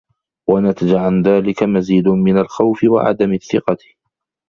ونتج 0.49 0.93
عن 0.93 1.21
ذلك 1.21 1.63
مزيد 1.63 2.07
من 2.07 2.37
الخوف 2.37 2.83
وعدم 2.83 3.33
الثقة. 3.33 3.77